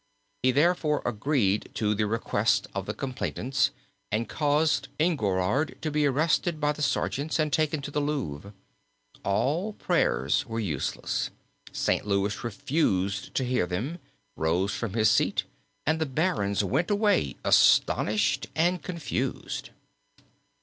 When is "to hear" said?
13.35-13.67